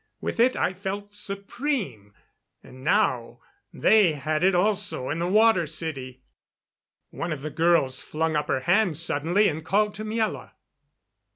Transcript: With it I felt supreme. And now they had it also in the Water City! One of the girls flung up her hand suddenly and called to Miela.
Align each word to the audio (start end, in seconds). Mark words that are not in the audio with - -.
With 0.19 0.39
it 0.39 0.55
I 0.55 0.73
felt 0.73 1.13
supreme. 1.13 2.15
And 2.63 2.83
now 2.83 3.39
they 3.71 4.13
had 4.13 4.43
it 4.43 4.55
also 4.55 5.11
in 5.11 5.19
the 5.19 5.27
Water 5.27 5.67
City! 5.67 6.23
One 7.11 7.31
of 7.31 7.43
the 7.43 7.51
girls 7.51 8.01
flung 8.01 8.35
up 8.35 8.47
her 8.47 8.61
hand 8.61 8.97
suddenly 8.97 9.47
and 9.47 9.63
called 9.63 9.93
to 9.93 10.03
Miela. 10.03 10.53